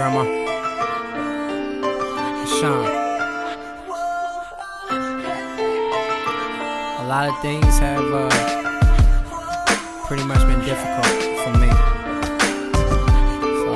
[0.00, 0.24] Grandma.
[2.46, 2.86] Sean.
[6.96, 8.30] A lot of things have uh,
[10.06, 11.04] pretty much been difficult
[11.42, 11.68] for me.
[13.60, 13.74] So,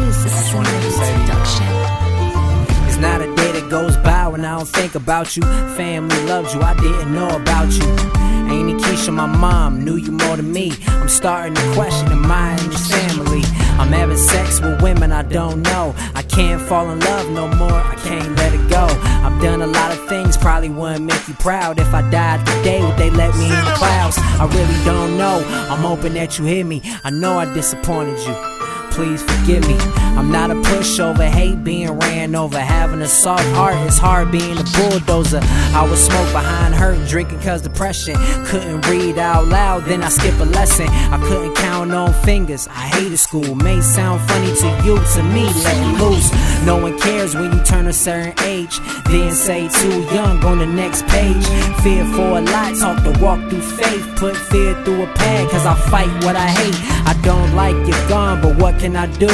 [0.00, 2.86] This is just wanted to say, you.
[2.86, 5.42] It's not a day that goes by when I don't think about you.
[5.76, 8.16] Family loves you, I didn't know about you.
[8.50, 10.72] Ain't Keisha, my mom, knew you more than me.
[10.86, 13.65] I'm starting to question am I in your family?
[13.78, 15.94] I'm having sex with women I don't know.
[16.14, 18.86] I can't fall in love no more, I can't let it go.
[19.24, 21.78] I've done a lot of things, probably wouldn't make you proud.
[21.78, 24.16] If I died today, would they let me in the clouds?
[24.18, 25.44] I really don't know.
[25.70, 26.82] I'm hoping that you hear me.
[27.04, 28.55] I know I disappointed you
[28.96, 29.76] please forgive me.
[30.16, 32.58] I'm not a pushover, hate being ran over.
[32.58, 35.40] Having a soft heart is hard being a bulldozer.
[35.42, 38.16] I would smoke behind her, drinking cause depression.
[38.46, 40.88] Couldn't read out loud, then I skip a lesson.
[40.88, 42.66] I couldn't count on fingers.
[42.68, 43.54] I hated school.
[43.54, 46.32] May sound funny to you, to me, letting loose.
[46.64, 48.80] No one cares when you turn a certain age.
[49.10, 51.44] Then say too young on the next page.
[51.82, 54.06] Fear for a lot, talk to walk through faith.
[54.16, 56.76] Put fear through a pad, cause I fight what I hate.
[57.06, 59.28] I don't like your gun, but what can I do?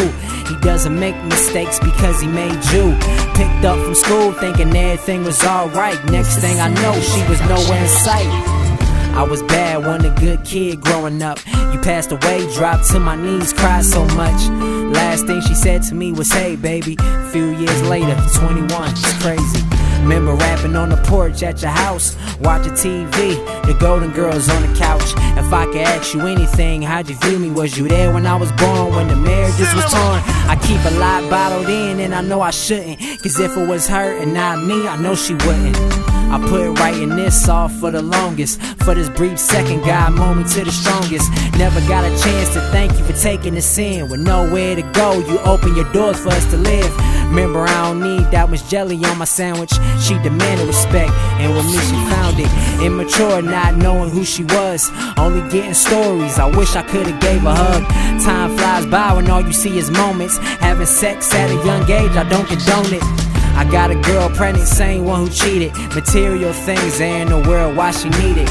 [0.49, 2.97] He doesn't make mistakes because he made you.
[3.35, 6.03] Picked up from school thinking everything was alright.
[6.07, 8.53] Next thing I know, she was nowhere in sight.
[9.15, 11.39] I was bad, wasn't a good kid growing up.
[11.73, 14.49] You passed away, dropped to my knees, cried so much.
[14.93, 16.97] Last thing she said to me was, Hey, baby.
[16.99, 19.63] A few years later, 21, it's crazy.
[20.01, 23.37] Remember rapping on the porch at your house, watching TV,
[23.67, 25.13] the Golden Girls on the couch.
[25.37, 27.51] If I could ask you anything, how'd you view me?
[27.51, 30.23] Was you there when I was born, when the marriages was torn?
[30.49, 32.99] I keep a lot bottled in, and I know I shouldn't.
[33.23, 35.77] Cause if it was her and not me, I know she wouldn't.
[36.33, 38.61] I put writing this off for the longest.
[38.85, 41.31] For this brief second, God me to the strongest.
[41.59, 44.09] Never got a chance to thank you for taking us in.
[44.09, 46.91] With nowhere to go, you open your doors for us to live.
[47.33, 49.73] Remember, I don't need that much jelly on my sandwich.
[49.99, 51.11] She demanded respect,
[51.41, 52.85] and with me, she found it.
[52.85, 54.91] Immature, not knowing who she was.
[55.17, 56.39] Only getting stories.
[56.39, 57.89] I wish I could've gave a hug.
[58.23, 60.37] Time flies by when all you see is moments.
[60.61, 63.03] Having sex at a young age, I don't condone it.
[63.57, 65.75] I got a girl pregnant, same one who cheated.
[65.95, 68.49] Material things ain't the world why she needed.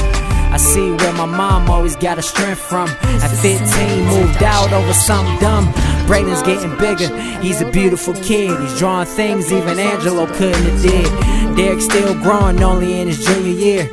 [0.52, 2.88] I see where my mom always got her strength from.
[2.88, 5.72] At 15, moved out over something dumb.
[6.12, 7.08] Braden's getting bigger,
[7.40, 8.60] he's a beautiful kid.
[8.60, 11.56] He's drawing things even Angelo couldn't have did.
[11.56, 13.90] Derek's still growing, only in his junior year.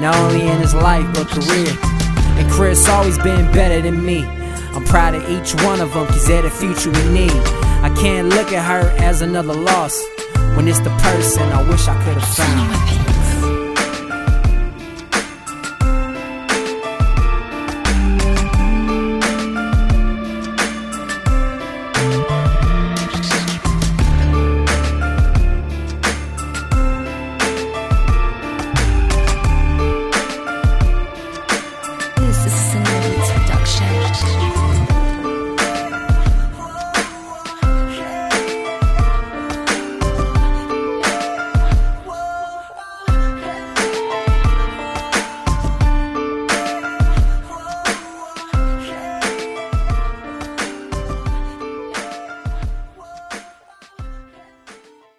[0.00, 1.68] Not only in his life, but career.
[2.36, 4.24] And Chris always been better than me.
[4.74, 7.30] I'm proud of each one of them, cause they're the future we need.
[7.30, 10.04] I can't look at her as another loss
[10.56, 13.01] when it's the person I wish I could have found.